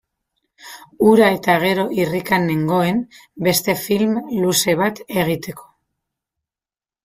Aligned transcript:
Hura 1.07 1.27
eta 1.35 1.57
gero 1.63 1.83
irrikan 2.05 2.49
nengoen 2.53 3.03
beste 3.49 3.77
film 3.85 4.19
luze 4.41 4.79
bat 4.83 5.05
egiteko. 5.21 5.71